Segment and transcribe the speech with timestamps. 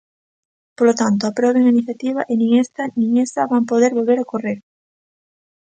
[0.77, 4.57] Polo tanto, aproben a iniciativa e nin esta nin esa van poder volver ocorrer.